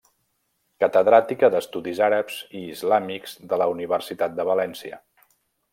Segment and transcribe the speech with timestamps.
[0.83, 5.01] Catedràtica d'Estudis Àrabs i Islàmics de la Universitat de València.